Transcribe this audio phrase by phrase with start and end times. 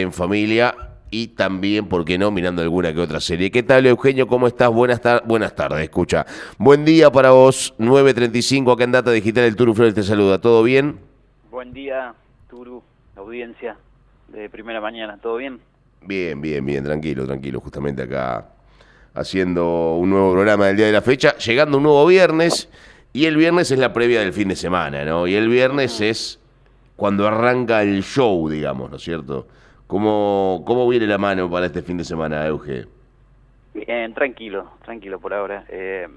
[0.00, 0.74] en familia
[1.10, 3.50] y también, ¿por qué no?, mirando alguna que otra serie.
[3.50, 4.26] ¿Qué tal, Eugenio?
[4.26, 4.70] ¿Cómo estás?
[4.70, 6.26] Buenas, buenas tardes, escucha.
[6.58, 10.40] Buen día para vos, 9.35, acá en Data Digital, el Turu Flores te saluda.
[10.40, 10.98] ¿Todo bien?
[11.50, 12.12] Buen día,
[12.50, 12.82] Turu,
[13.16, 13.76] audiencia
[14.28, 15.18] de primera mañana.
[15.22, 15.60] ¿Todo bien?
[16.02, 17.60] Bien, bien, bien, tranquilo, tranquilo.
[17.60, 18.48] Justamente acá
[19.14, 22.68] haciendo un nuevo programa del día de la fecha, llegando un nuevo viernes,
[23.14, 25.26] y el viernes es la previa del fin de semana, ¿no?
[25.26, 26.38] Y el viernes es
[26.96, 29.46] cuando arranca el show, digamos, ¿no es cierto?
[29.86, 32.86] ¿Cómo, cómo viene la mano para este fin de semana, Euge?
[33.74, 35.64] Bien, tranquilo, tranquilo por ahora.
[35.68, 36.08] Eh,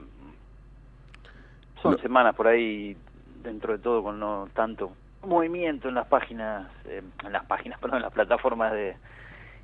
[1.81, 2.97] son semanas por ahí,
[3.43, 4.91] dentro de todo, con no tanto
[5.23, 8.95] movimiento en las páginas, eh, en las páginas, perdón, en las plataformas de,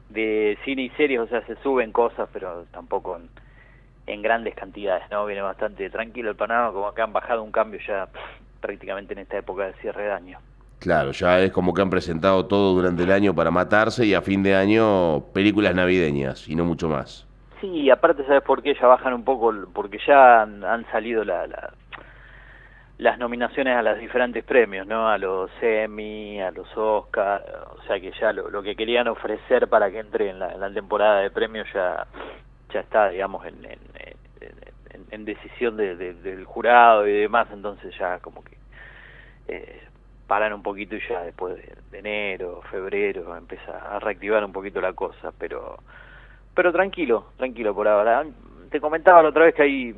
[0.09, 3.29] de cine y series, o sea, se suben cosas, pero tampoco en,
[4.07, 5.25] en grandes cantidades, ¿no?
[5.25, 8.07] Viene bastante tranquilo el panorama, como que han bajado un cambio ya
[8.61, 10.39] prácticamente en esta época de cierre de año.
[10.79, 14.21] Claro, ya es como que han presentado todo durante el año para matarse y a
[14.21, 17.27] fin de año películas navideñas y no mucho más.
[17.61, 18.75] Sí, aparte, ¿sabes por qué?
[18.79, 21.47] Ya bajan un poco, porque ya han, salido la,
[22.97, 25.09] las nominaciones a los diferentes premios, ¿no?
[25.09, 27.43] A los Emmy, a los Oscar,
[27.75, 31.31] o sea que ya lo, que querían ofrecer para que entre en la, temporada de
[31.31, 32.05] premios ya,
[32.73, 33.55] ya está, digamos, en,
[35.11, 38.57] en, decisión del jurado y demás, entonces ya como que
[39.47, 39.81] eh,
[40.27, 44.93] paran un poquito y ya después de, enero, febrero, empieza a reactivar un poquito la
[44.93, 45.77] cosa, pero
[46.53, 48.25] pero tranquilo, tranquilo por ahora.
[48.69, 49.95] Te comentaba la otra vez que hay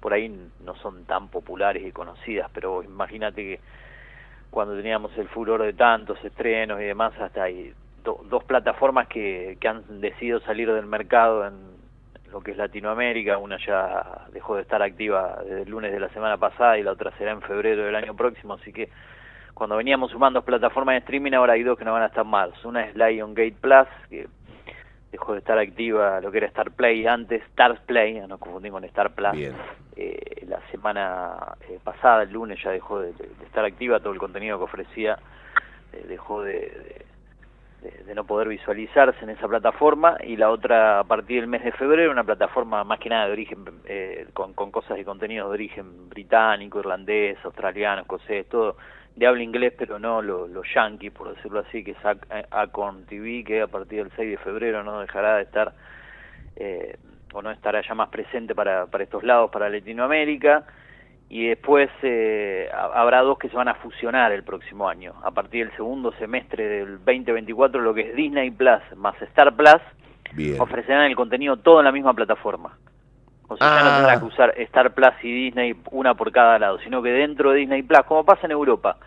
[0.00, 0.28] por ahí
[0.64, 3.60] no son tan populares y conocidas, pero imagínate que
[4.50, 9.68] cuando teníamos el furor de tantos estrenos y demás, hasta hay dos plataformas que, que
[9.68, 11.78] han decidido salir del mercado en
[12.32, 16.08] lo que es Latinoamérica, una ya dejó de estar activa desde el lunes de la
[16.10, 18.88] semana pasada y la otra será en febrero del año próximo, así que
[19.58, 22.54] cuando veníamos sumando plataformas de streaming, ahora hay dos que no van a estar mal.
[22.62, 24.28] Una es Lion Gate Plus, que
[25.10, 28.84] dejó de estar activa lo que era Star Play antes, Stars Play, no confundí con
[28.84, 29.36] Star Plus.
[29.96, 33.10] Eh, la semana eh, pasada, el lunes, ya dejó de,
[33.44, 35.18] estar activa, todo el contenido que ofrecía
[35.92, 37.04] eh, dejó de,
[38.06, 41.72] de, no poder visualizarse en esa plataforma y la otra a partir del mes de
[41.72, 43.64] febrero, una plataforma más que nada de origen,
[44.34, 48.76] con, con cosas y contenidos de origen británico, irlandés, australiano, escocés, todo
[49.18, 51.98] de habla inglés, pero no los lo yankees, por decirlo así, que es
[52.50, 55.72] Acon TV, que a partir del 6 de febrero no dejará de estar,
[56.56, 56.96] eh,
[57.32, 60.64] o no estará ya más presente para, para estos lados, para Latinoamérica,
[61.28, 65.66] y después eh, habrá dos que se van a fusionar el próximo año, a partir
[65.66, 69.82] del segundo semestre del 2024, lo que es Disney Plus más Star Plus,
[70.60, 72.78] ofrecerán el contenido todo en la misma plataforma.
[73.48, 74.20] O sea, ya no tendrás ah.
[74.20, 77.82] que usar Star Plus y Disney una por cada lado, sino que dentro de Disney
[77.82, 78.98] Plus, como pasa en Europa,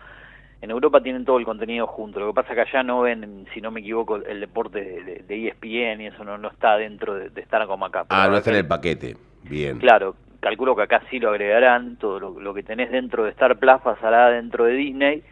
[0.60, 2.20] en Europa tienen todo el contenido junto.
[2.20, 5.24] Lo que pasa es que allá no ven, si no me equivoco, el deporte de,
[5.26, 8.04] de ESPN y eso no, no está dentro de, estar como acá.
[8.08, 9.16] ah, no está en el paquete.
[9.44, 9.78] Bien.
[9.78, 11.96] Claro, calculo que acá sí lo agregarán.
[11.96, 15.22] Todo lo, lo que tenés dentro de Star Plus pasará dentro de Disney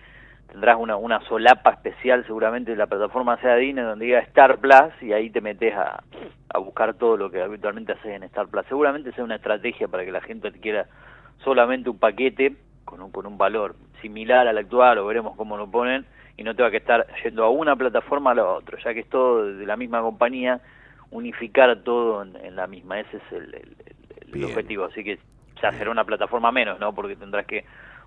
[0.50, 4.93] tendrás una, una solapa especial seguramente de la plataforma sea Disney donde diga Star Plus
[5.00, 6.03] y ahí te metes a,
[6.49, 8.66] a buscar todo lo que habitualmente haces en Star Plus.
[8.69, 10.87] Seguramente sea una estrategia para que la gente quiera
[11.44, 15.71] solamente un paquete con un, con un valor similar al actual o veremos cómo lo
[15.71, 16.05] ponen
[16.37, 19.09] y no tenga que estar yendo a una plataforma a la otra, ya que es
[19.09, 20.60] todo de la misma compañía,
[21.10, 23.77] unificar todo en, la misma, ese es el,
[24.33, 25.19] el objetivo, así que
[25.60, 26.94] ya será una plataforma menos, ¿no?
[26.94, 27.65] Porque tendrás que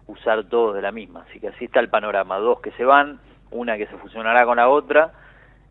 [0.08, 1.26] usar todos de la misma.
[1.30, 2.38] Así que así está el panorama.
[2.38, 3.20] Dos que se van,
[3.52, 5.12] una que se fusionará con la otra.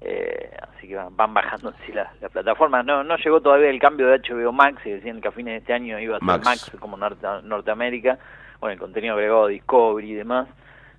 [0.00, 2.82] Eh, así que van, bajando así la, la, plataforma.
[2.82, 5.58] No, no llegó todavía el cambio de HBO Max, y decían que a fines de
[5.58, 8.18] este año iba a ser Max, como Norteamérica,
[8.58, 10.48] con el contenido agregado Discovery y demás.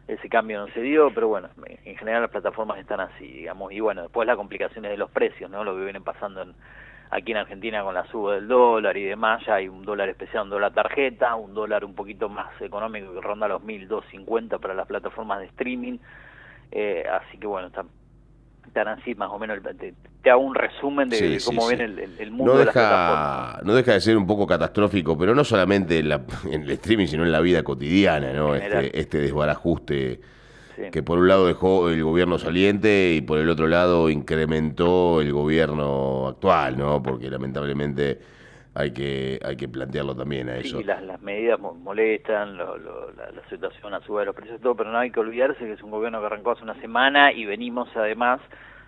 [0.08, 3.72] Ese cambio no se dio, pero bueno, en general las plataformas están así, digamos.
[3.72, 5.64] Y bueno, después las complicaciones de los precios, ¿no?
[5.64, 6.54] Lo que vienen pasando en,
[7.14, 10.44] aquí en Argentina con la suba del dólar y demás, ya hay un dólar especial,
[10.44, 14.88] un dólar tarjeta, un dólar un poquito más económico que ronda los 1.250 para las
[14.88, 16.00] plataformas de streaming,
[16.72, 21.68] eh, así que bueno, están, así más o menos, te, hago un resumen de, cómo
[21.68, 25.44] viene el, mundo no de deja, No deja de ser un poco catastrófico, pero no
[25.44, 26.12] solamente en,
[26.52, 28.56] el streaming, sino en la vida cotidiana, ¿no?
[28.56, 30.33] Este, este desbarajuste
[30.92, 35.32] que por un lado dejó el gobierno saliente y por el otro lado incrementó el
[35.32, 37.02] gobierno actual, ¿no?
[37.02, 38.20] Porque lamentablemente
[38.76, 40.80] hay que hay que plantearlo también a eso.
[40.80, 42.68] Sí, las, las medidas molestan, la,
[43.50, 45.92] situación a su de los precios, todo, pero no hay que olvidarse que es un
[45.92, 48.42] gobierno que arrancó hace una semana y venimos además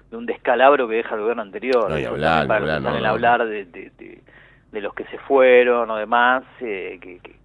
[0.09, 1.89] de un descalabro que deja el gobierno anterior.
[1.89, 3.91] No, hablar, hablar, no, hablar de, de,
[4.71, 7.44] de, los que se fueron o demás, eh, que, que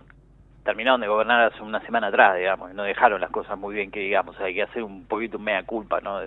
[0.65, 3.91] terminaron de gobernar hace una semana atrás, digamos, y no dejaron las cosas muy bien
[3.91, 6.21] que digamos, hay que hacer un poquito mea culpa, ¿no?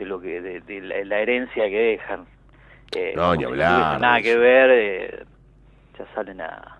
[0.00, 2.24] de lo que de, la, herencia que dejan.
[2.96, 4.00] Eh, no, ni hablar.
[4.00, 5.24] nada que ver, eh,
[5.98, 6.78] ya salen a,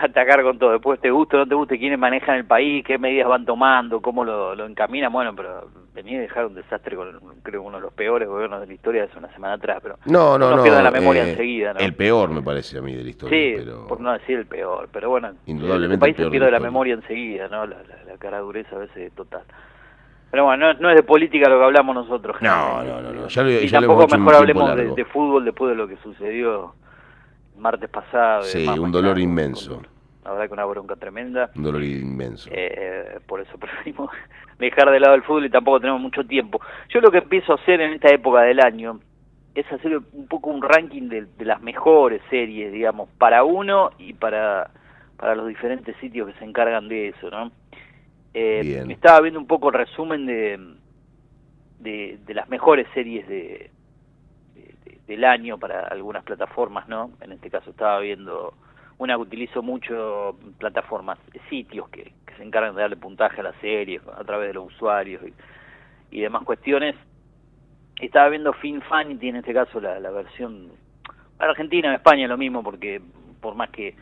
[0.00, 0.72] atacar con todo.
[0.72, 4.00] Después te gusta o no te guste quiénes manejan el país, qué medidas van tomando,
[4.00, 5.12] cómo lo, lo encaminan.
[5.12, 8.66] Bueno, pero venía a dejar un desastre con, creo, uno de los peores gobiernos de
[8.66, 9.78] la historia hace una semana atrás.
[9.82, 10.64] pero No, no, no.
[10.64, 11.80] la memoria eh, enseguida, ¿no?
[11.80, 13.58] El peor, me parece a mí, de la historia.
[13.58, 14.88] Sí, por no decir el peor.
[14.92, 17.66] Pero bueno, Indudablemente el país se pierde la, memoria enseguida, ¿no?
[17.66, 17.76] La,
[18.06, 19.42] la, cara dureza a veces es total.
[20.30, 22.36] Pero bueno, no, es de política lo que hablamos nosotros.
[22.40, 23.12] No, no, no.
[23.12, 23.28] no.
[23.28, 26.74] Ya y tampoco mejor hablemos de, de, fútbol después de lo que sucedió
[27.56, 28.42] martes pasado.
[28.42, 29.80] Sí, un dolor inmenso.
[30.24, 31.50] La verdad que una bronca tremenda.
[31.54, 32.48] Un dolor inmenso.
[32.52, 34.10] Eh, por eso preferimos
[34.58, 36.60] dejar de lado el fútbol y tampoco tenemos mucho tiempo.
[36.88, 39.00] Yo lo que empiezo a hacer en esta época del año
[39.54, 44.70] es hacer un poco un ranking de, las mejores series, digamos, para uno y para,
[45.16, 47.52] para los diferentes sitios que se encargan de eso, ¿no?
[48.32, 50.58] Eh, estaba viendo un poco el resumen de,
[51.78, 53.70] de, de las mejores series de,
[55.06, 57.12] del año para algunas plataformas, ¿no?
[57.20, 58.54] En este caso estaba viendo
[58.98, 61.18] una que utilizo mucho, plataformas,
[61.48, 65.22] sitios que, se encargan de darle puntaje a la serie a través de los usuarios
[66.10, 66.96] y, demás cuestiones.
[68.00, 70.68] Estaba viendo Finfanity, en este caso la, la versión
[71.38, 73.00] Argentina, en España lo mismo, porque
[73.40, 73.94] por más que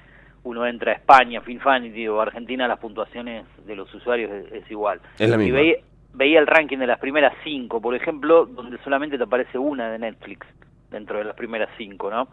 [0.44, 5.00] uno entra a España, Finfanity o Argentina, las puntuaciones de los usuarios es, igual.
[5.18, 5.76] y veía,
[6.14, 9.98] veía el ranking de las primeras cinco, por ejemplo, donde solamente te aparece una de
[9.98, 10.46] Netflix
[10.90, 12.28] dentro de las primeras cinco, ¿no?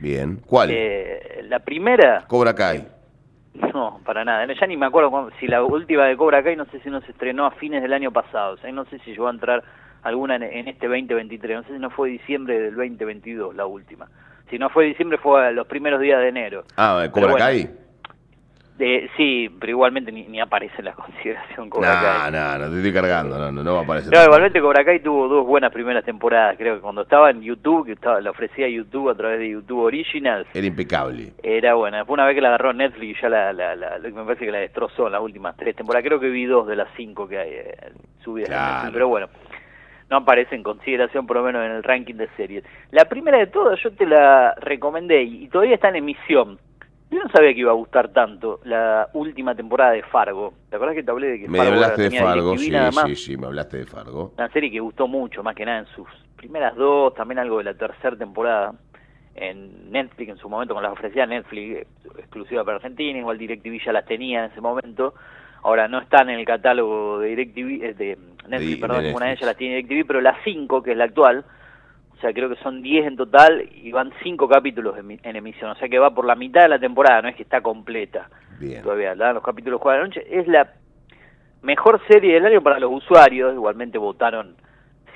[0.00, 0.40] Bien.
[0.46, 0.70] ¿Cuál?
[0.72, 2.24] Eh, la primera...
[2.28, 2.86] Cobra Kai.
[3.74, 4.46] No, para nada.
[4.52, 7.10] Ya ni me acuerdo si la última de Cobra Kai, no sé si no se
[7.10, 8.54] estrenó a fines del año pasado.
[8.54, 9.64] O sea, no sé si llegó a entrar
[10.02, 11.56] alguna en, este 2023.
[11.56, 14.08] No sé si no fue diciembre del 2022 la última.
[14.50, 16.64] Si no fue diciembre, fue a los primeros días de enero.
[16.76, 17.68] Ah, ¿Cobra Kai?
[19.16, 22.32] Sí, pero igualmente ni, aparece en la consideración Cobra Kai.
[22.32, 24.12] No, no, no te estoy cargando, no, no, no va a aparecer.
[24.12, 27.86] No, igualmente Cobra Kai tuvo dos buenas primeras temporadas, creo que cuando estaba en YouTube,
[27.86, 30.46] que estaba, la ofrecía YouTube a través de YouTube Originals.
[30.54, 31.32] Era impecable.
[31.42, 31.98] Era buena.
[31.98, 34.58] Después una vez que la agarró Netflix ya la, la, la, me parece que la
[34.58, 36.06] destrozó en las últimas tres temporadas.
[36.06, 37.92] Creo que vi dos de las cinco que hay eh,
[38.22, 39.28] subidas Netflix, pero bueno
[40.10, 42.64] no aparece en consideración por lo menos en el ranking de series.
[42.90, 46.58] La primera de todas yo te la recomendé y todavía está en emisión.
[47.10, 50.52] Yo no sabía que iba a gustar tanto la última temporada de Fargo.
[50.68, 52.58] ¿Te acuerdas que te hablé de que me hablaste de Fargo?
[52.58, 52.70] Sí,
[53.06, 54.32] sí, sí, me hablaste de Fargo.
[54.36, 56.06] Una serie que gustó mucho, más que nada en sus
[56.36, 58.74] primeras dos, también algo de la tercera temporada.
[59.34, 61.86] En Netflix, en su momento, con las ofrecía Netflix,
[62.18, 65.14] exclusiva para Argentina, igual DirecTV ya las tenía en ese momento.
[65.62, 68.18] Ahora no están en el catálogo de DirecTV, eh, de
[68.48, 71.44] Netflix, perdón, una de ellas las tiene DirecTV, pero la 5, que es la actual,
[72.18, 75.70] o sea, creo que son 10 en total y van 5 capítulos en, emisión.
[75.70, 78.28] O sea que va por la mitad de la temporada, no es que está completa.
[78.58, 78.82] Bien.
[78.82, 80.26] Todavía, los capítulos juegan la noche.
[80.28, 80.68] Es la
[81.62, 83.54] mejor serie del año para los usuarios.
[83.54, 84.56] Igualmente votaron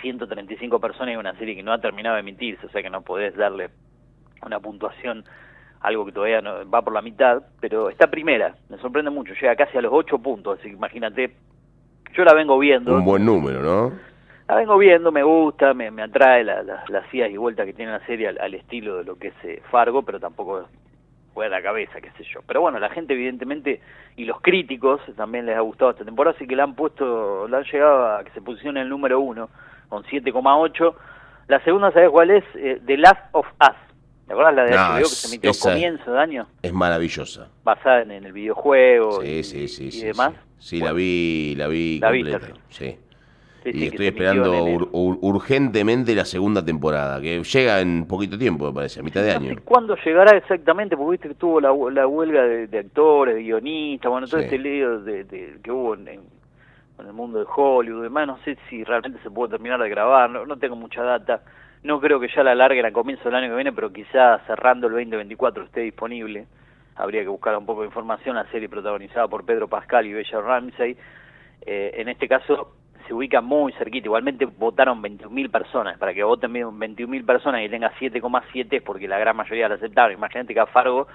[0.01, 2.67] 135 personas y una serie que no ha terminado de emitirse.
[2.67, 3.71] O sea que no podés darle
[4.47, 5.25] una puntuación
[5.81, 7.43] algo que todavía no, va por la mitad.
[7.61, 9.35] Pero está primera, me sorprende mucho.
[9.35, 10.61] Llega casi a los 8 puntos.
[10.61, 11.35] Así que imagínate,
[12.15, 12.95] yo la vengo viendo.
[12.95, 14.12] Un buen número, ¿no?
[14.49, 17.93] La vengo viendo, me gusta, me, me atrae la, las idas y vueltas que tiene
[17.93, 20.69] la serie al, estilo de lo que es eh, Fargo, pero tampoco
[21.33, 22.41] fue a la cabeza, qué sé yo.
[22.47, 23.81] Pero bueno, la gente evidentemente,
[24.17, 27.59] y los críticos también les ha gustado esta temporada, así que la han puesto, la
[27.59, 29.49] han llegado a que se posicione en el número uno,
[29.89, 30.95] con 7,8.
[31.49, 32.45] La segunda, ¿sabes cuál es?
[32.55, 33.77] Eh, The Last of Us.
[34.27, 36.47] ¿Te acuerdas la de HBO que se emitió a comienzo de año?
[36.63, 37.49] Es maravillosa.
[37.65, 40.33] Basada en, el videojuego sí, y, sí, sí, y demás.
[40.59, 42.49] Sí, la vi, la vi completa.
[42.69, 42.99] Sí
[43.65, 44.53] y estoy esperando
[44.93, 49.57] urgentemente la segunda temporada, que llega en poquito tiempo, me parece, a mitad de año.
[49.65, 50.97] ¿Cuándo llegará exactamente?
[50.97, 55.59] Porque viste que tuvo la, huelga de, actores, de guionistas, bueno, todo este lío de,
[55.63, 59.53] que hubo en, el mundo de Hollywood y demás, no sé si realmente se puede
[59.53, 61.43] terminar de grabar, no, tengo mucha data.
[61.83, 64.87] No creo que ya la larguen a comienzo del año que viene, pero quizás cerrando
[64.87, 66.47] el 2024 esté disponible.
[66.95, 68.37] Habría que buscar un poco de información.
[68.37, 70.97] La serie protagonizada por Pedro Pascal y Bella Ramsey.
[71.63, 72.73] Eh, en este caso,
[73.07, 74.07] se ubica muy cerquita.
[74.07, 75.99] Igualmente votaron 21.000 personas.
[75.99, 80.13] Para que voten 21.000 personas y tenga 7,7 es porque la gran mayoría la aceptaron.
[80.13, 81.07] Imagínate que a Fargo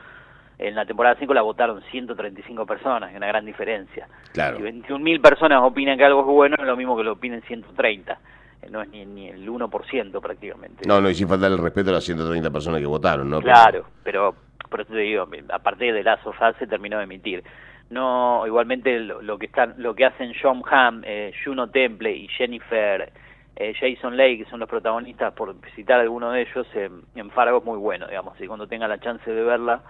[0.60, 4.08] en la temporada 5 la votaron 135 personas, es una gran diferencia.
[4.34, 4.58] Claro.
[4.58, 8.20] Si 21.000 personas opinan que algo es bueno, es lo mismo que lo opinen 130.
[8.62, 10.88] Eh, no es ni, ni el 1% prácticamente.
[10.88, 13.40] No, no, y sin faltar el respeto a las 130 personas que votaron, ¿no?
[13.40, 14.36] Claro, pero,
[14.70, 17.44] por eso te digo, aparte de la sofá se terminó de emitir
[17.90, 23.12] no igualmente lo, que están lo que hacen John Hamm, eh, Juno Temple y Jennifer
[23.56, 27.64] eh, Jason Leigh, que son los protagonistas por citar alguno de ellos en Fargo es
[27.64, 28.40] muy bueno digamos.
[28.40, 29.82] Y cuando tenga la chance de verla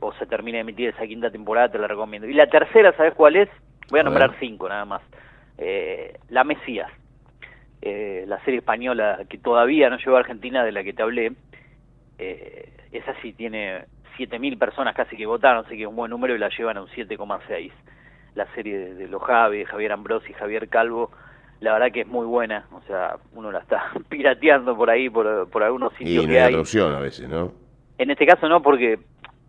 [0.00, 2.28] o se termine de emitir esa quinta temporada te la recomiendo.
[2.28, 3.48] Y la tercera sabes cuál es
[3.90, 5.02] voy a, nombrar cinco nada más.
[5.58, 6.90] Eh, la Mesías.
[7.82, 11.32] Eh, la serie española que todavía no llegó a Argentina, de la que te hablé,
[12.18, 13.84] eh, esa sí tiene
[14.28, 16.82] 7.000 personas casi que votaron, así que es un buen número y la llevan a
[16.82, 17.72] un 7,6.
[18.34, 21.10] La serie de, de los Javi, Javier Ambrosi, Javier Calvo,
[21.60, 25.48] la verdad que es muy buena, o sea, uno la está pirateando por ahí, por,
[25.50, 26.54] por algunos sitios y que hay.
[26.54, 27.52] a veces, ¿no?
[27.98, 28.98] En este caso no, porque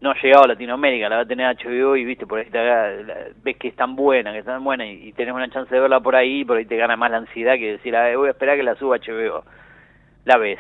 [0.01, 2.60] no ha llegado a Latinoamérica, la va a tener HBO y viste, por ahí te
[3.44, 6.00] ves que es tan buena, que es tan buena y, tenés una chance de verla
[6.01, 8.58] por ahí, por ahí te gana más la ansiedad que decir, a voy a esperar
[8.58, 9.44] que la suba HBO.
[10.25, 10.60] La ves,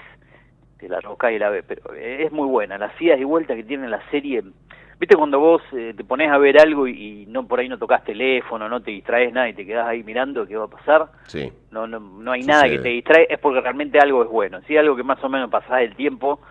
[0.81, 3.63] te la roscas y la ves, pero es muy buena, las idas y vueltas que
[3.63, 4.41] tiene la serie,
[4.99, 8.03] viste cuando vos eh, te pones a ver algo y, no por ahí no tocas
[8.03, 11.51] teléfono, no te distraes nada y te quedás ahí mirando qué va a pasar, sí.
[11.69, 14.75] no, no, no hay nada que te distrae, es porque realmente algo es bueno, si
[14.75, 16.41] algo que más o menos pasás el tiempo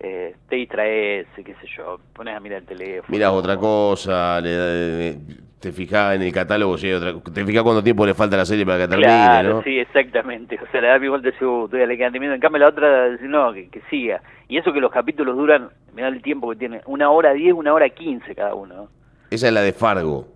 [0.00, 3.08] eh, te distraes, qué sé yo, pones a mirar el teléfono.
[3.08, 5.16] Miras otra cosa, le,
[5.60, 8.44] te fijas en el catálogo, si otra, te fijas cuánto tiempo le falta a la
[8.44, 10.58] serie para que termine, claro, sí, exactamente.
[10.62, 13.68] O sea, le da y uh, todavía le quedan En cambio, la otra, no, que,
[13.68, 14.20] que, siga.
[14.48, 17.72] Y eso que los capítulos duran, mira el tiempo que tiene, una hora diez, una
[17.72, 18.88] hora quince cada uno.
[19.30, 20.28] Esa es la de Fargo.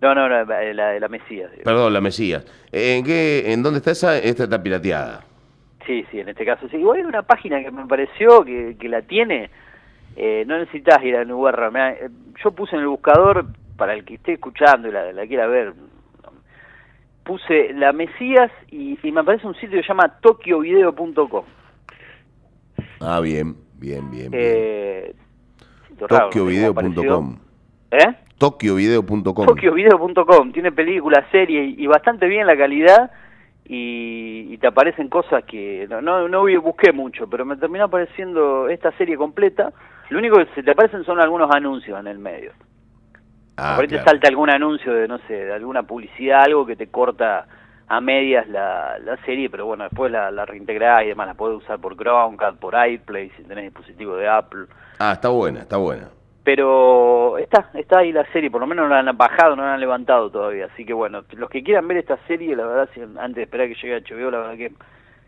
[0.00, 1.50] No, no, no la de la Mesías.
[1.64, 2.46] Perdón, la Mesías.
[2.70, 4.16] ¿En qué, en dónde está esa?
[4.16, 5.24] Esta está pirateada.
[5.88, 6.76] Sí, sí, en este caso sí.
[6.76, 9.48] Igual hay una página que me pareció que, que la tiene.
[10.16, 11.70] Eh, no necesitas ir a Nubarra.
[11.92, 12.10] Eh,
[12.44, 13.46] yo puse en el buscador,
[13.78, 15.72] para el que esté escuchando y la, quiera ver,
[17.24, 21.44] puse la Mesías y, me aparece un sitio que se llama tokiovideo.com.
[23.00, 24.30] Ah, bien, bien, bien.
[24.34, 25.14] Eh,
[25.96, 27.38] Tokiovideo.com.
[27.92, 28.14] ¿Eh?
[28.36, 29.46] Tokiovideo.com.
[29.46, 30.52] Tokiovideo.com.
[30.52, 33.10] Tiene películas, series y bastante bien la calidad
[33.68, 38.90] y, te aparecen cosas que no, no, no busqué mucho, pero me terminó apareciendo esta
[38.92, 39.72] serie completa.
[40.08, 42.52] Lo único que se te aparecen son algunos anuncios en el medio.
[43.56, 46.76] Ah, Por ahí te salta algún anuncio de, no sé, de alguna publicidad, algo que
[46.76, 47.46] te corta
[47.86, 51.58] a medias la, la serie, pero bueno, después la, la reintegrás y demás, la puedes
[51.58, 54.66] usar por Chromecast, por iPlay, si tenés dispositivo de Apple.
[54.98, 56.08] Ah, está buena, está buena
[56.48, 59.74] pero está, está ahí la serie, por lo menos no la han bajado, no la
[59.74, 62.88] han levantado todavía, así que bueno, los que quieran ver esta serie, la verdad,
[63.18, 64.72] antes de esperar que llegue a HBO, la verdad que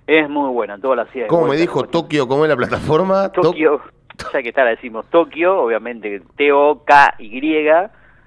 [0.06, 1.26] es muy buena, toda la serie.
[1.26, 2.26] ¿Cómo me dijo Tokio?
[2.26, 3.30] ¿Cómo es la plataforma?
[3.32, 3.82] Tokio,
[4.32, 7.68] ya que está la decimos Tokio, obviamente T-O-K-Y,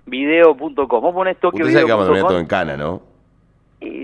[0.05, 1.01] video.com.
[1.01, 3.01] Vos pones Tokio Usted sabe que todo en cana, ¿no?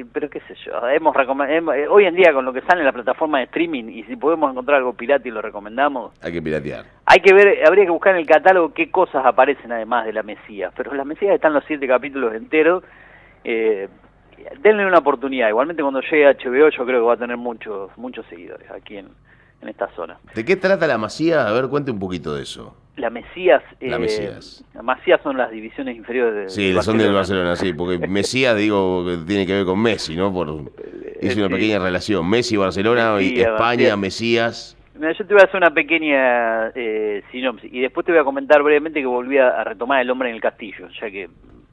[0.03, 2.91] Pero qué sé yo, hemos, eh, hoy en día con lo que sale en la
[2.91, 6.13] plataforma de streaming y si podemos encontrar algo pirata y lo recomendamos.
[6.21, 6.85] Hay que piratear.
[7.05, 10.23] Hay que ver, habría que buscar en el catálogo qué cosas aparecen además de la
[10.23, 12.83] Mesías, pero la Mesías están los siete capítulos enteros.
[13.43, 13.87] Eh,
[14.61, 17.95] denle una oportunidad, igualmente cuando llegue a HBO yo creo que va a tener muchos
[17.97, 19.09] muchos seguidores aquí en,
[19.61, 20.17] en esta zona.
[20.33, 21.45] ¿De qué trata la Mesías?
[21.45, 22.75] A ver, cuente un poquito de eso.
[22.99, 23.63] La Mesías.
[23.79, 24.63] la eh, Mesías.
[24.73, 26.49] La Mesías son las divisiones inferiores de.
[26.49, 30.33] Sí, son del Barcelona, sí, porque Mesías, digo, que tiene que ver con Messi, ¿no?
[30.33, 30.71] Por,
[31.21, 32.29] hice una pequeña relación.
[32.29, 34.77] Messi, Barcelona, y España, Mesías.
[34.95, 38.61] yo te voy a hacer una pequeña eh, sinopsis y después te voy a comentar
[38.61, 41.29] brevemente que volví a, retomar El hombre en el castillo, ya que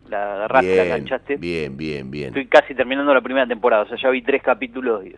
[0.09, 1.37] la agarraste, la enganchaste.
[1.37, 2.29] Bien, bien, bien.
[2.29, 5.17] Estoy casi terminando la primera temporada, o sea, ya vi tres capítulos de,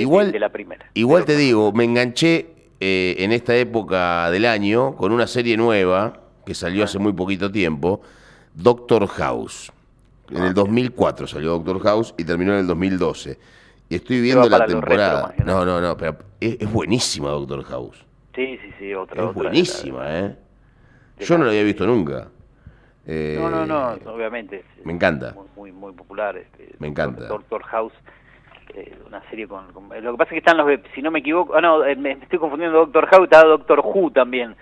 [0.00, 0.86] igual, de la primera.
[0.94, 2.53] Igual te digo, me enganché
[2.86, 7.50] eh, en esta época del año con una serie nueva que salió hace muy poquito
[7.50, 8.02] tiempo,
[8.52, 9.72] Doctor House.
[10.30, 13.38] En el 2004 salió Doctor House y terminó en el 2012.
[13.88, 15.34] Y estoy viendo la temporada.
[15.46, 18.04] no, no, no, pero es, buenísima Doctor House.
[18.34, 19.30] Sí, sí, sí, otra.
[19.30, 20.36] Es buenísima, ¿eh?
[21.20, 22.28] Yo no la había visto nunca.
[23.06, 24.62] no, no, no, eh, obviamente.
[24.84, 25.34] Me encanta.
[25.56, 26.36] Muy, muy, popular.
[26.36, 27.28] Este, me encanta.
[27.28, 27.94] Doctor House
[28.74, 29.66] eh, una serie con,
[30.00, 30.68] Lo que pasa es que están los...
[30.94, 31.54] Si no me equivoco...
[31.54, 34.56] Ah, no, eh, me estoy confundiendo Doctor Who, está Doctor Who también,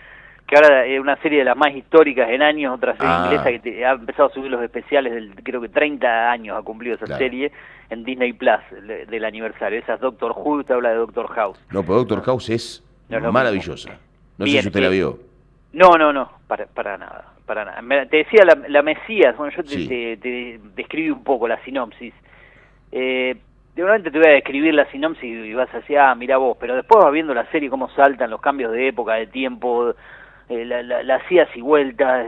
[0.47, 3.23] que ahora es una serie de las más históricas en años, otra serie ah.
[3.25, 6.97] inglesa que ha empezado a subir los especiales, del, creo que 30 años ha cumplido
[6.97, 7.53] esa serie
[7.91, 8.61] en Disney Plus
[9.09, 9.79] del aniversario.
[9.79, 11.59] Esa es Doctor Who, te habla de Doctor House.
[11.71, 13.99] No, pero Doctor House es maravillosa.
[14.39, 15.19] No sé si usted la vio.
[15.73, 18.07] No, no, no, para, para nada, para nada.
[18.07, 22.13] Te decía la, la Mesías, bueno, yo te, te, describí un poco la sinopsis.
[22.91, 23.37] Eh,
[23.75, 26.77] de te voy a describir la sinopsis y vas a decir, ah, mira vos, pero
[26.77, 29.95] después vas viendo la serie cómo saltan los cambios de época, de tiempo,
[30.49, 32.27] eh, las idas y vueltas,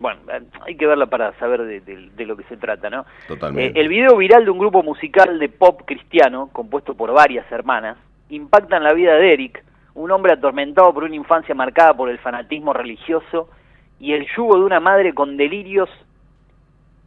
[0.00, 0.20] bueno,
[0.66, 3.04] hay que verla para saber de, lo que se trata, ¿no?
[3.28, 3.78] Totalmente.
[3.78, 7.98] Eh, el video viral de un grupo musical de pop cristiano, compuesto por varias hermanas,
[8.30, 9.62] impacta en la vida de Eric,
[9.94, 13.50] un hombre atormentado por una infancia marcada por el fanatismo religioso
[13.98, 15.90] y el yugo de una madre con delirios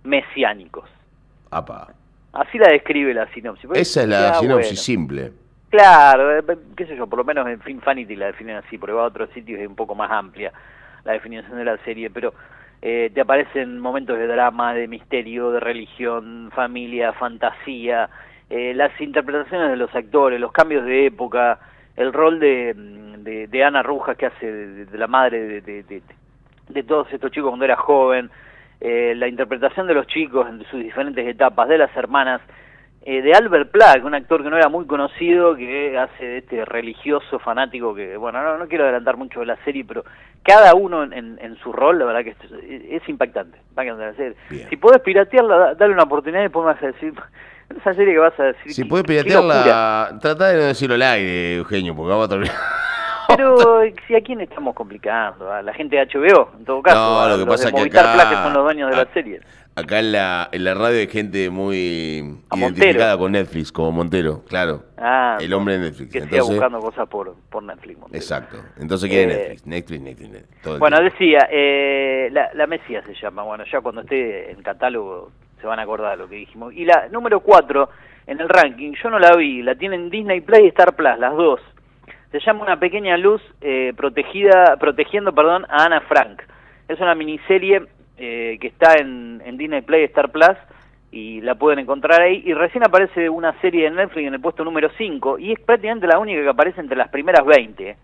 [0.04, 0.88] mesiánicos.
[1.50, 1.94] Apa.
[2.34, 3.70] Así la describe la sinopsis.
[3.74, 5.32] Esa es la sinopsis simple.
[5.70, 6.44] Claro, eh,
[6.76, 9.30] qué sé yo, por lo menos en Finfanity la definen así, porque va a otros
[9.32, 10.52] sitios es un poco más amplia
[11.04, 12.34] la definición de la serie, pero
[12.82, 18.10] eh, te aparecen momentos de drama, de misterio, de religión, familia, fantasía,
[18.50, 21.60] eh, las interpretaciones de los actores, los cambios de época,
[21.96, 22.74] el rol de,
[23.50, 25.84] de, Ana Rujas que hace de, la madre de,
[26.70, 28.30] de, todos estos chicos cuando era joven,
[28.86, 32.42] eh, la interpretación de los chicos en sus diferentes etapas, de las hermanas,
[33.06, 36.66] eh, de Albert Plack, un actor que no era muy conocido, que hace de este
[36.66, 40.04] religioso fanático que, bueno, no, no quiero adelantar mucho de la serie, pero
[40.44, 43.58] cada uno en, en, su rol, la verdad que es, es impactante.
[44.70, 47.14] Si podés piratearla, dale una oportunidad y después vas a decir,
[47.78, 48.74] esa serie que vas a decir.
[48.74, 52.56] Si podés piratearla, trata de no decirlo al aire, Eugenio, porque vamos a terminar.
[53.36, 56.98] Pero si a quién estamos complicando, a la gente de HBO, en todo caso.
[56.98, 59.42] No, lo que pasa es que acá, que son los dueños de la serie.
[59.76, 64.84] Acá en la, en la radio hay gente muy identificada con Netflix, como Montero, claro.
[64.98, 66.12] Ah, el hombre de Netflix.
[66.12, 68.00] Que Entonces, siga buscando cosas por, por Netflix.
[68.14, 68.58] Exacto.
[68.80, 70.80] Entonces quiere eh, Netflix, Netflix, Netflix.
[70.80, 73.42] bueno, decía, eh, la, la Mesía se llama.
[73.42, 76.74] Bueno, ya cuando esté en catálogo se van a acordar de lo que dijimos.
[76.74, 77.90] Y la número 4
[78.28, 81.36] en el ranking, yo no la vi, la tienen Disney Play y Star Plus, las
[81.36, 81.62] dos.
[82.34, 86.42] Se llama Una pequeña luz eh, protegida, protegiendo perdón, a Ana Frank.
[86.88, 87.84] Es una miniserie
[88.18, 90.58] eh, que está en, Disney Play Star Plus
[91.12, 92.42] y la pueden encontrar ahí.
[92.44, 96.08] Y recién aparece una serie de Netflix en el puesto número 5 y es prácticamente
[96.08, 97.98] la única que aparece entre las primeras 20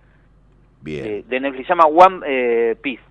[0.82, 1.24] Bien.
[1.28, 1.66] de Netflix.
[1.66, 3.02] Se llama One eh, Piece.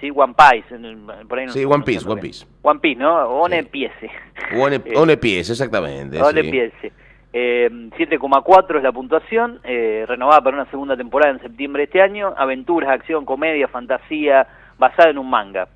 [0.00, 1.52] Sí, One Piece.
[1.52, 2.46] sí, One Piece, One Piece.
[2.62, 3.28] One Piece, ¿no?
[3.28, 4.10] One Piece.
[4.56, 6.20] One, one Piece, exactamente.
[6.22, 6.92] One Piece.
[7.32, 12.02] Eh, 7,4 es la puntuación, eh, renovada para una segunda temporada en septiembre de este
[12.02, 12.32] año.
[12.36, 14.46] Aventuras, acción, comedia, fantasía,
[14.78, 15.68] basada en un manga.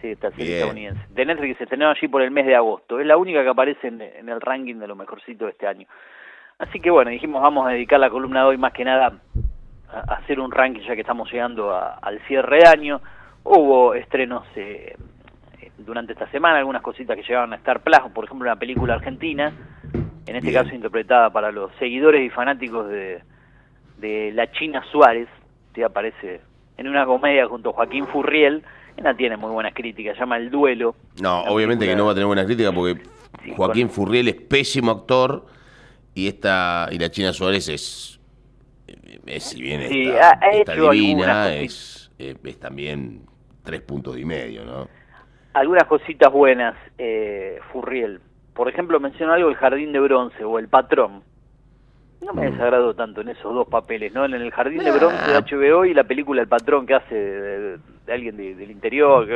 [0.00, 1.00] Sí, esta serie estadounidense.
[1.10, 3.00] De Netflix se estrenó allí por el mes de agosto.
[3.00, 5.86] Es la única que aparece en, el ranking de lo mejorcito de este año.
[6.58, 9.12] Así que bueno, dijimos vamos a dedicar la columna de hoy más que nada
[9.90, 13.00] a, hacer un ranking ya que estamos llegando al cierre de año.
[13.44, 14.94] Hubo estrenos eh,
[15.78, 19.52] durante esta semana, algunas cositas que llegaron a estar Plus, por ejemplo una película argentina,
[20.26, 23.22] en este caso interpretada para los seguidores y fanáticos de,
[23.98, 25.28] de La China Suárez,
[25.74, 26.40] que aparece
[26.76, 28.62] en una comedia junto a Joaquín Furriel,
[29.02, 30.94] no tiene muy buenas críticas, llama El Duelo.
[31.20, 33.02] No, obviamente que no va a tener buenas críticas porque
[33.56, 35.46] Joaquín Furriel es pésimo actor
[36.14, 38.20] y esta y la China Suárez es,
[39.26, 43.22] es si bien está, divina, es, es, también
[43.64, 44.88] tres puntos y medio, ¿no?
[45.54, 48.20] Algunas cositas buenas, eh, Furriel.
[48.54, 51.22] Por ejemplo, mencionó algo el Jardín de Bronce o El Patrón.
[52.20, 52.52] No me mm.
[52.52, 54.24] desagrado tanto en esos dos papeles, ¿no?
[54.24, 57.78] En el Jardín de Bronce de HBO y la película El Patrón que hace de,
[58.08, 59.26] alguien del interior,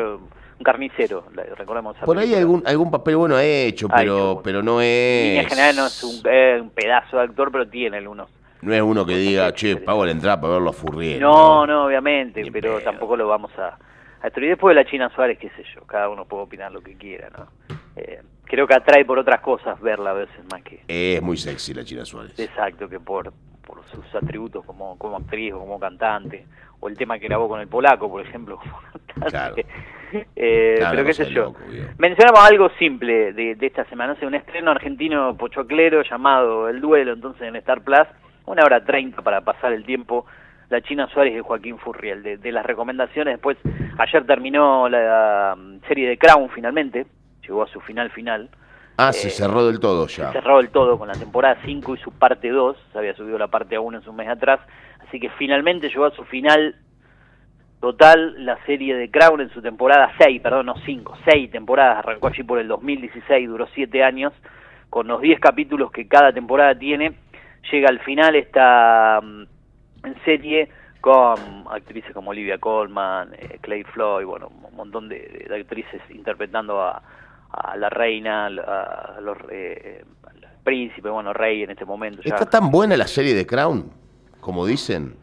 [0.59, 1.25] un carnicero,
[1.57, 1.97] recordemos.
[2.05, 5.39] Por ahí algún algún papel bueno ha hecho, pero pero no es...
[5.39, 8.29] En general no es un, pedazo de actor, pero tiene algunos.
[8.61, 11.21] No es uno que diga, che, pago la entrada para verlo a Furriel.
[11.21, 14.51] No, no, obviamente, pero tampoco lo vamos a, a destruir.
[14.51, 17.29] Después de la China Suárez, qué sé yo, cada uno puede opinar lo que quiera,
[17.31, 17.49] ¿no?
[17.97, 20.83] Eh, creo que atrae por otras cosas verla a veces más que...
[20.89, 22.39] Es muy sexy la China Suárez.
[22.39, 23.33] Exacto, que por,
[23.67, 26.47] por sus atributos como, como actriz o como cantante,
[26.81, 28.79] o el tema que grabó con el polaco, por ejemplo, como
[29.21, 29.67] cantante.
[30.37, 31.55] Eh, pero qué sé yo.
[31.99, 37.15] Mencionamos algo simple de, de esta semana, no un estreno argentino pochoclero llamado El Duelo,
[37.15, 38.07] entonces en Star Plus,
[38.47, 40.27] una hora treinta para pasar el tiempo
[40.71, 42.23] la China Suárez y Joaquín Furriel.
[42.23, 43.57] De, de, las recomendaciones, después,
[43.99, 47.07] ayer terminó la um, serie de Crown finalmente,
[47.47, 48.49] llegó a su final final.
[48.97, 50.29] Ah, se eh, cerró del todo ya.
[50.29, 53.39] Se cerró del todo con la temporada 5 y su parte 2, se había subido
[53.39, 54.61] la parte 1 en un mes atrás,
[55.07, 56.77] así que finalmente llegó a su final
[57.81, 62.29] total la serie de Crown en su temporada 6, perdón, no 5, 6 temporadas, arrancó
[62.29, 64.33] allí por el 2016, duró 7 años,
[64.91, 67.15] con los 10 capítulos que cada temporada tiene,
[67.71, 70.69] llega al final esta en serie
[71.01, 77.03] con actrices como Olivia Colman, eh, Clay Floyd, bueno, un montón de actrices interpretando a,
[77.55, 82.23] a la reina, a, los eh, al príncipe, bueno, rey en este momento.
[82.25, 83.91] ¿Está tan buena la serie de Crown,
[84.41, 85.15] como dicen?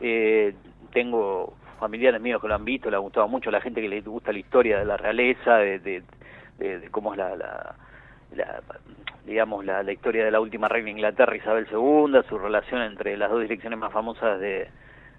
[0.00, 0.54] Eh,
[0.92, 4.00] tengo familiares míos que lo han visto, le ha gustado mucho, la gente que le
[4.02, 6.02] gusta la historia de la realeza, de, de,
[6.90, 8.62] cómo es la, la,
[9.24, 13.16] digamos, la, la, historia de la última reina de Inglaterra, Isabel II, su relación entre
[13.16, 14.68] las dos direcciones más famosas de,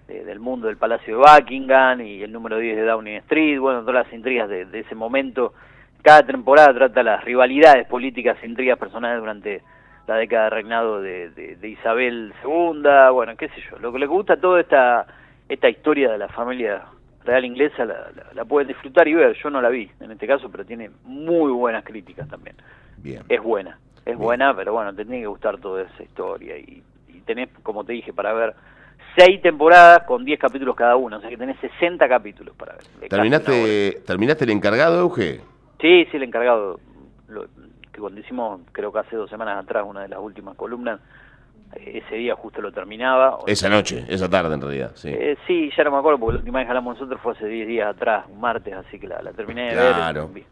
[0.06, 4.04] del mundo, del Palacio de Buckingham y el número 10 de Downing Street, bueno, todas
[4.06, 5.54] las intrigas de, de ese momento
[6.02, 9.62] cada temporada trata las rivalidades políticas e intrigas personales durante
[10.06, 14.36] la década de reinado de, Isabel II, bueno, qué sé yo, lo que le gusta
[14.36, 15.06] toda esta,
[15.48, 16.82] esta historia de la familia
[17.24, 20.50] real inglesa la, la, pueden disfrutar y ver, yo no la vi en este caso,
[20.50, 22.56] pero tiene muy buenas críticas también.
[22.96, 23.22] Bien.
[23.28, 27.20] Es buena, es buena, pero bueno, te tiene que gustar toda esa historia y, y
[27.20, 28.54] tenés, como te dije, para ver
[29.16, 33.08] seis temporadas con diez capítulos cada uno, o sea que tenés 60 capítulos para ver.
[33.08, 35.51] ¿Terminaste, ¿Terminaste el encargado, Euge?
[35.82, 36.78] Sí, sí, el encargado.
[37.92, 41.00] que cuando hicimos, creo que hace dos semanas atrás, una de las últimas columnas,
[41.74, 43.40] ese día justo lo terminaba.
[43.46, 45.08] Esa noche, esa tarde en realidad, sí.
[45.08, 47.46] Eh, sí, ya no me acuerdo, porque la última vez que hablamos nosotros fue hace
[47.46, 50.30] 10 días atrás, un martes, así que la, terminé de claro.
[50.32, 50.44] ver.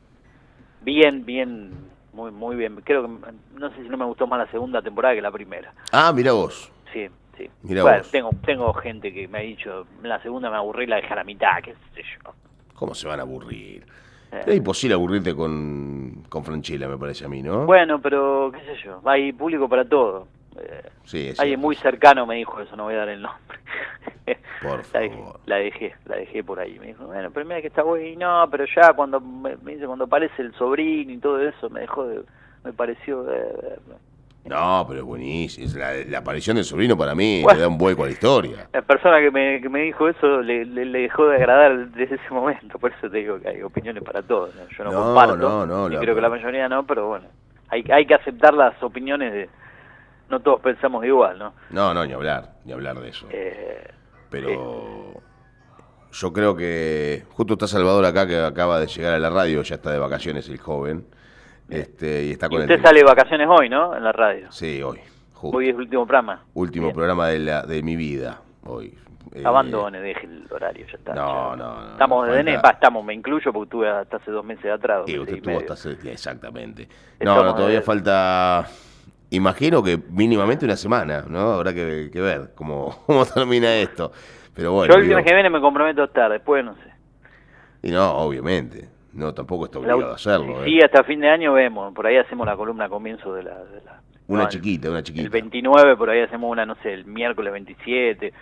[0.83, 1.71] Bien, bien,
[2.13, 2.81] muy muy bien.
[2.83, 3.09] Creo que,
[3.55, 5.73] no sé si no me gustó más la segunda temporada que la primera.
[5.93, 6.73] Ah, mira vos.
[6.93, 7.49] Sí, sí.
[7.63, 11.17] bueno, tengo tengo gente que me ha dicho, la segunda me aburrí, la dejé a
[11.17, 12.33] la mitad, qué sé yo.
[12.75, 13.85] ¿Cómo se van a aburrir?
[14.33, 17.67] Es imposible aburrirte con, con Franchella, me parece a mí, ¿no?
[17.67, 20.29] Bueno, pero qué sé yo, hay público para todo.
[20.57, 23.59] Eh, sí, alguien muy cercano me dijo eso, no voy a dar el nombre.
[24.63, 25.41] Por favor.
[25.47, 26.79] La dejé, la dejé, por ahí.
[26.79, 28.07] Me dijo, bueno, pero mira que está bueno.
[28.07, 31.81] Y no, pero ya cuando me, dice, cuando aparece el sobrino y todo eso, me
[31.81, 32.23] dejó de,
[32.65, 33.27] me pareció...
[33.33, 33.79] Eh,
[34.45, 35.69] no, pero es buenísimo.
[36.09, 38.69] La, aparición del sobrino para mí le da un hueco a la historia.
[38.73, 42.31] La persona que me, que me dijo eso le, le, dejó de agradar desde ese
[42.31, 42.79] momento.
[42.79, 44.55] Por eso te digo que hay opiniones para todos.
[44.77, 45.37] Yo no, comparto.
[45.37, 47.27] No, no, y creo que la mayoría no, pero bueno.
[47.69, 49.49] Hay, hay que aceptar las opiniones de...
[50.29, 51.55] No todos pensamos igual, ¿no?
[51.71, 53.27] No, no, ni hablar, ni hablar de eso.
[53.31, 53.89] Eh,
[54.31, 55.21] pero
[56.13, 59.77] yo creo que justo está Salvador acá que acaba de llegar a la radio, ya
[59.77, 61.05] está de vacaciones el joven.
[61.71, 63.97] Este, y está con usted sale de vacaciones hoy, ¿no?
[63.97, 64.51] En la radio.
[64.51, 64.99] Sí, hoy.
[65.43, 66.45] Hoy es el último programa.
[66.55, 68.95] Último programa de, la, de mi vida, hoy.
[69.33, 71.15] Eh, Abandone, deje el horario, ya está.
[71.15, 71.91] No, no, no.
[71.93, 75.03] Estamos de DN, estamos, me incluyo porque estuve hasta hace dos meses atrás.
[75.07, 76.89] Sí, usted estuvo hasta hace, exactamente.
[77.21, 78.67] No, no, todavía falta,
[79.31, 81.53] imagino que mínimamente una semana, ¿no?
[81.53, 84.11] Habrá que, ver cómo, cómo termina esto.
[84.53, 84.93] Pero bueno.
[84.93, 86.91] Yo el viernes que viene me comprometo a estar, después no sé.
[87.83, 88.89] Y no, obviamente.
[89.13, 90.65] No, tampoco está obligado a hacerlo.
[90.65, 90.85] Sí, ¿eh?
[90.85, 91.93] hasta fin de año vemos.
[91.95, 93.57] Por ahí hacemos la columna a comienzo de la...
[94.29, 95.25] una chiquita, una chiquita.
[95.25, 98.33] El 29, por ahí hacemos una, no sé, el miércoles 27,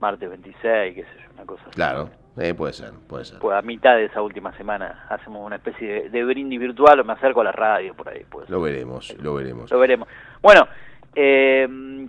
[0.00, 1.74] martes 26, qué sé yo, una cosa así.
[1.74, 3.38] Claro, eh, puede ser, puede ser.
[3.38, 7.12] Pues a mitad de esa última semana hacemos una especie de, brindis virtual o me
[7.12, 8.24] acerco a la radio por ahí.
[8.28, 8.50] Pues.
[8.50, 9.70] Lo veremos, lo veremos.
[9.70, 10.08] Lo veremos.
[10.42, 10.66] Bueno,
[11.14, 12.08] eh,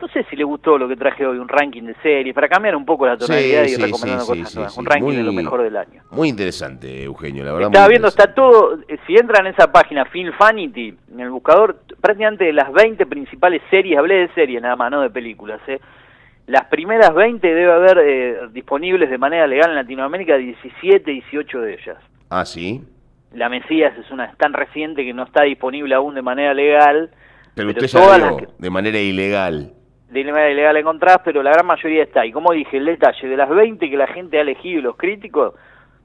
[0.00, 2.76] no sé si le gustó lo que traje hoy, un ranking de series, para cambiar
[2.76, 4.76] un poco la tonalidad y recomendando cosas nuevas.
[4.76, 6.02] Un ranking de lo mejor del año.
[6.10, 7.68] Muy interesante, Eugenio, la verdad.
[7.68, 10.04] Estaba viendo, está todo, eh, si entran en esa página,
[10.38, 14.90] Fanity en el buscador, prácticamente de las 20 principales series, hablé de series nada más,
[14.90, 15.80] no de películas, ¿eh?
[16.46, 21.74] Las primeras 20 debe haber eh, disponibles de manera legal en Latinoamérica, 17, 18 de
[21.74, 21.96] ellas.
[22.30, 22.84] Ah, sí.
[23.32, 27.10] La Mesías es una es tan reciente que no está disponible aún de manera legal.
[27.54, 29.72] Pero, usted ya de manera ilegal
[30.10, 32.24] de manera ilegal encontradas, pero la gran mayoría está.
[32.24, 34.96] Y como dije, el detalle, de las 20 que la gente ha elegido y los
[34.96, 35.54] críticos,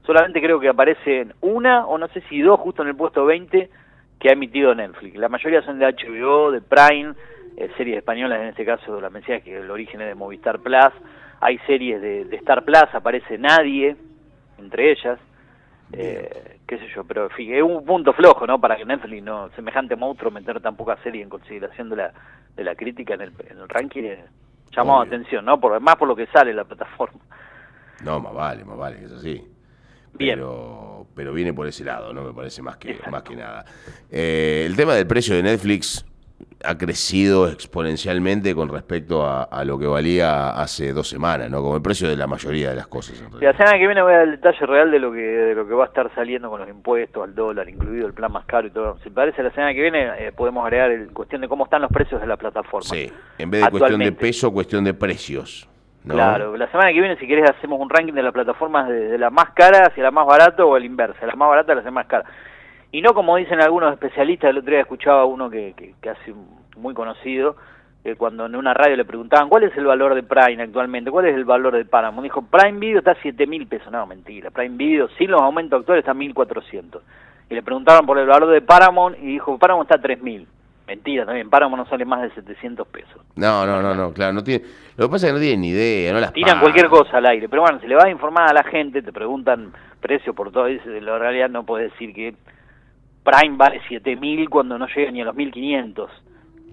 [0.04, 3.70] solamente creo que aparecen una o no sé si dos justo en el puesto 20
[4.18, 5.16] que ha emitido Netflix.
[5.16, 7.14] La mayoría son de HBO, de Prime,
[7.56, 10.92] eh, series españolas, en este caso la mencioné que el origen es de Movistar Plus.
[11.40, 13.96] Hay series de, de Star Plus, aparece Nadie,
[14.58, 15.18] entre ellas.
[15.92, 18.58] Eh, qué sé yo, pero es un punto flojo, ¿no?
[18.58, 22.12] Para que Netflix, no semejante monstruo, meter tan poca serie en consideración de la,
[22.56, 24.24] de la crítica en el, en el ranking, eh,
[24.74, 25.60] llamó atención, ¿no?
[25.60, 27.20] Por, más por lo que sale en la plataforma.
[28.02, 29.46] No, más vale, más vale, es así.
[30.14, 30.36] Bien.
[30.36, 32.22] Pero, pero viene por ese lado, ¿no?
[32.22, 33.66] Me parece más que, más que nada.
[34.10, 36.06] Eh, el tema del precio de Netflix
[36.64, 41.62] ha crecido exponencialmente con respecto a, lo que valía hace dos semanas, ¿no?
[41.62, 43.20] Como el precio de la mayoría de las cosas.
[43.40, 45.66] la semana que viene voy a dar el detalle real de lo que de lo
[45.66, 48.66] que va a estar saliendo con los impuestos al dólar, incluido el plan más caro
[48.66, 48.98] y todo.
[49.02, 51.90] Si parece la semana que viene eh, podemos agregar el cuestión de cómo están los
[51.90, 52.88] precios de la plataforma.
[52.88, 55.68] Sí, en vez de cuestión de peso, cuestión de precios.
[56.06, 59.18] Claro, la semana que viene si querés hacemos un ranking de las plataformas de, de
[59.18, 62.06] la más cara hacia la más barata o el inverso, la más barata la más
[62.06, 62.24] cara
[62.92, 66.34] y no como dicen algunos especialistas, el otro día escuchaba uno que, que, hace
[66.76, 67.56] muy conocido,
[68.04, 71.24] que cuando en una radio le preguntaban cuál es el valor de Prime actualmente, cuál
[71.24, 74.50] es el valor de Paramount, dijo Prime Video está a 7 mil pesos, no, mentira,
[74.50, 77.00] Prime Video sin los aumentos actuales está a 1.400.
[77.48, 80.46] Y le preguntaron por el valor de Paramount y dijo Paramount está a 3 mil.
[80.86, 83.22] Mentira también, Paramount no sale más de 700 pesos.
[83.36, 84.64] No, no, no, no, claro, no tiene,
[84.96, 87.24] lo que pasa es que no tienen ni idea, no las Tiran cualquier cosa al
[87.26, 90.50] aire, pero bueno, si le vas a informar a la gente, te preguntan precio por
[90.52, 92.34] todo, eso, la realidad no puedes decir que
[93.24, 96.10] Prime vale 7000 cuando no llega ni a los 1500.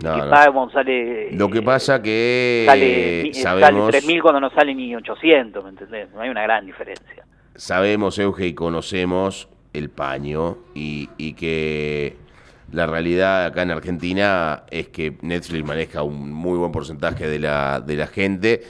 [0.04, 0.70] No, que no.
[0.70, 1.32] sale.
[1.32, 2.64] Lo que pasa que.
[2.66, 6.10] Sale, sabemos, sale 3000 cuando no sale ni 800, ¿me entendés?
[6.12, 7.26] No hay una gran diferencia.
[7.56, 12.16] Sabemos, Euge, y conocemos el paño y, y que
[12.72, 17.82] la realidad acá en Argentina es que Netflix maneja un muy buen porcentaje de la,
[17.82, 18.62] de la gente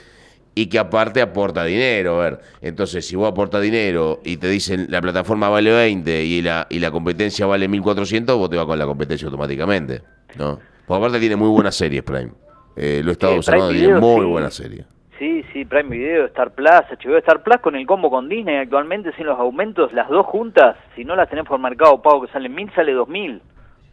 [0.60, 2.19] y que aparte aporta dinero.
[2.19, 6.41] A ver, entonces si vos aportas dinero y te dicen la plataforma vale 20 y
[6.41, 10.02] la, y la competencia vale 1400, vos te vas con la competencia automáticamente.
[10.38, 10.60] ¿no?
[10.86, 12.32] Porque aparte tiene muy buenas series Prime.
[12.76, 14.86] Eh, lo he estado observando, tiene muy buenas series.
[15.17, 19.13] Sí, sí, Prime Video, Star Plus, HBO Star Plus con el combo con Disney actualmente
[19.13, 22.54] sin los aumentos, las dos juntas, si no las tenés por mercado pago que salen
[22.54, 23.41] mil, sale dos mil.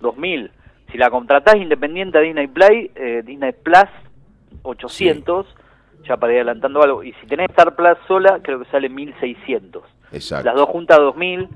[0.00, 0.50] 2000.
[0.90, 3.88] Si la contratás independiente a Disney Play, eh, Disney Plus,
[4.62, 5.46] 800,
[6.07, 7.03] ya para ir adelantando algo.
[7.03, 9.83] Y si tenés Star Plus sola, creo que sale 1600.
[10.12, 10.45] Exacto.
[10.45, 11.49] Las dos juntas 2000,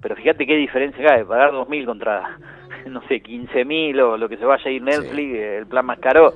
[0.00, 2.38] pero fíjate qué diferencia cae, pagar 2000 contra,
[2.86, 6.32] no sé, 15000 o lo que se vaya a ir Netflix, el plan más caro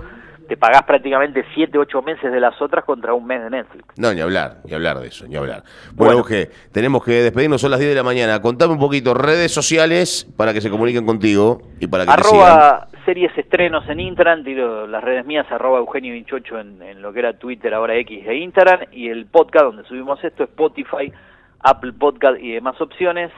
[0.49, 3.87] te pagás prácticamente 7, 8 meses de las otras contra un mes de Netflix.
[3.97, 5.63] No, ni hablar, ni hablar de eso, ni hablar.
[5.95, 6.47] Bueno, bueno.
[6.73, 8.43] tenemos que despedirnos, son las 10 de la mañana.
[8.43, 13.37] Contame un poquito, redes sociales para que se comuniquen contigo y para que arroba series
[13.37, 17.39] estrenos en Instagram, tiro las redes mías, arroba Eugenio 28 en, en lo que era
[17.39, 21.13] Twitter, ahora X e Instagram, y el podcast donde subimos esto, Spotify,
[21.61, 23.31] Apple Podcast y demás opciones,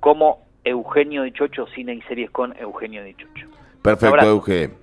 [0.00, 3.48] como Eugenio 18, cine y series con Eugenio 18.
[3.82, 4.76] Perfecto, Eugenio.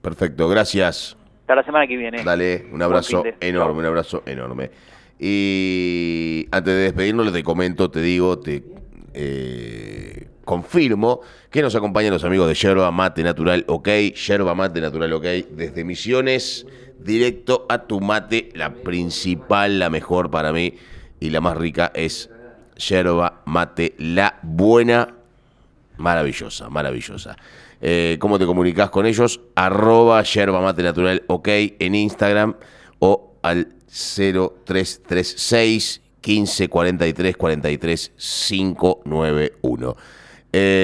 [0.00, 1.16] Perfecto, gracias.
[1.40, 2.22] Hasta la semana que viene.
[2.22, 4.70] Dale, un abrazo enorme, un abrazo enorme.
[5.18, 8.62] Y antes de despedirnos, te comento, te digo, te
[9.14, 9.97] eh,
[10.48, 15.24] confirmo que nos acompañan los amigos de Yerba Mate Natural OK, Yerba Mate Natural OK,
[15.50, 16.64] desde Misiones,
[16.98, 20.72] directo a tu mate, la principal, la mejor para mí
[21.20, 22.30] y la más rica es
[22.76, 25.16] Yerba Mate, la buena,
[25.98, 27.36] maravillosa, maravillosa.
[27.82, 29.42] Eh, ¿Cómo te comunicas con ellos?
[29.54, 32.56] Arroba yerba mate natural ok en Instagram
[33.00, 39.96] o al 0336 15 43 43 591.
[40.60, 40.78] Eh,